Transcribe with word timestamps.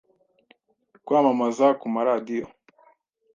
kwamamaza 1.05 1.67
ku 1.79 1.85
ma 1.93 2.01
radio 2.09 2.45